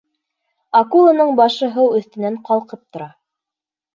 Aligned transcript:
Акуланың 0.79 1.33
башы 1.41 1.69
һыу 1.77 1.85
өҫтөнән 1.99 2.39
ҡалҡып 2.49 2.83
тора. 2.97 3.13